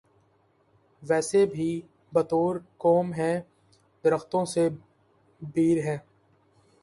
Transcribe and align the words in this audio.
ویسے 1.03 1.45
بھی 1.45 1.69
بطور 2.13 2.55
قوم 2.77 3.13
ہمیں 3.13 3.41
درختوں 4.03 4.43
سے 4.45 4.67
بیر 5.41 5.83
ہے۔ 5.83 5.97